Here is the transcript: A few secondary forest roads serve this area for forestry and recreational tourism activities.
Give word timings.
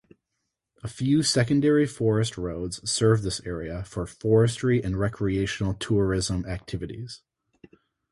A 0.81 0.87
few 0.87 1.21
secondary 1.21 1.85
forest 1.85 2.35
roads 2.35 2.81
serve 2.89 3.21
this 3.21 3.39
area 3.41 3.83
for 3.83 4.07
forestry 4.07 4.83
and 4.83 4.97
recreational 4.97 5.75
tourism 5.75 6.43
activities. 6.47 7.21